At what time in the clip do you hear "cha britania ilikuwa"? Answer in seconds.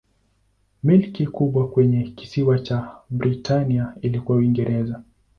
2.59-4.37